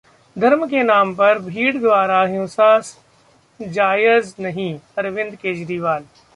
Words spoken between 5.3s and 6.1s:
Kejriwal